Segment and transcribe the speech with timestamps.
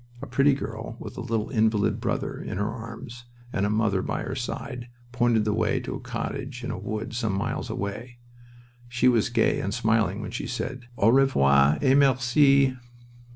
[0.19, 4.23] A pretty girl, with a little invalid brother in her arms, and a mother by
[4.23, 8.17] her side, pointed the way to a cottage in a wood some miles away.
[8.89, 12.75] She was gay and smiling when she said, "Au revoir et merci!"